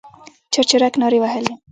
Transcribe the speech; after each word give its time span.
چرچرک 0.53 0.93
نارې 1.01 1.19
وهلې. 1.21 1.53